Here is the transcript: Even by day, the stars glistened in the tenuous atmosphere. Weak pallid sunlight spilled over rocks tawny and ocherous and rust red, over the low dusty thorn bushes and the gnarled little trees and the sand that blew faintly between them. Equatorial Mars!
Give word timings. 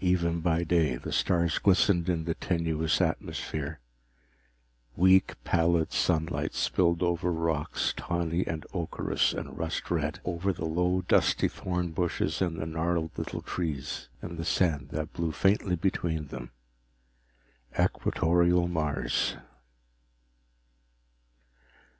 Even 0.00 0.40
by 0.40 0.64
day, 0.64 0.96
the 0.96 1.12
stars 1.12 1.60
glistened 1.60 2.08
in 2.08 2.24
the 2.24 2.34
tenuous 2.34 3.00
atmosphere. 3.00 3.78
Weak 4.96 5.32
pallid 5.44 5.92
sunlight 5.92 6.54
spilled 6.54 7.04
over 7.04 7.30
rocks 7.30 7.94
tawny 7.96 8.44
and 8.48 8.66
ocherous 8.74 9.32
and 9.32 9.56
rust 9.56 9.88
red, 9.88 10.20
over 10.24 10.52
the 10.52 10.64
low 10.64 11.02
dusty 11.02 11.46
thorn 11.46 11.92
bushes 11.92 12.42
and 12.42 12.56
the 12.58 12.66
gnarled 12.66 13.16
little 13.16 13.42
trees 13.42 14.08
and 14.20 14.38
the 14.38 14.44
sand 14.44 14.88
that 14.88 15.12
blew 15.12 15.30
faintly 15.30 15.76
between 15.76 16.26
them. 16.26 16.50
Equatorial 17.78 18.66
Mars! 18.66 19.36